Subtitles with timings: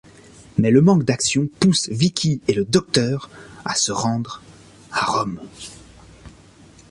[0.57, 3.29] Mais le manque d'action pousse Vicki et le Docteur
[3.65, 4.41] à se rendre
[4.91, 5.39] à Rome.